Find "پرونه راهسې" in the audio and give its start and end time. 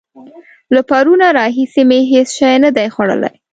0.89-1.81